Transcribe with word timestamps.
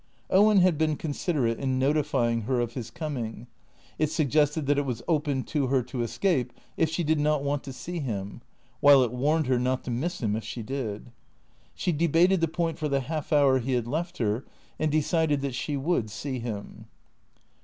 Owen 0.31 0.61
had 0.61 0.79
been 0.79 0.95
considerate 0.95 1.59
in 1.59 1.77
notifying 1.77 2.41
her 2.41 2.59
of 2.59 2.73
his 2.73 2.89
coming. 2.89 3.45
It 3.99 4.09
suggested 4.09 4.65
that 4.65 4.79
it 4.79 4.83
was 4.83 5.03
open 5.07 5.43
to 5.53 5.67
her 5.67 5.83
to 5.83 6.01
escape 6.01 6.53
if 6.75 6.89
she 6.89 7.03
did 7.03 7.19
not 7.19 7.43
want 7.43 7.61
to 7.65 7.71
see 7.71 7.99
him, 7.99 8.41
while 8.79 9.03
it 9.03 9.11
warned 9.11 9.45
her 9.45 9.59
not 9.59 9.83
to 9.83 9.91
miss 9.91 10.19
him 10.19 10.35
if 10.35 10.43
she 10.43 10.63
did. 10.63 11.11
She 11.75 11.91
debated 11.91 12.41
the 12.41 12.47
point 12.47 12.79
for 12.79 12.89
the 12.89 13.01
half 13.01 13.31
hour 13.31 13.59
he 13.59 13.73
had 13.73 13.85
left 13.85 14.17
her, 14.17 14.43
and 14.79 14.91
decided 14.91 15.41
that 15.41 15.53
she 15.53 15.77
would 15.77 16.09
see 16.09 16.39
him. 16.39 16.87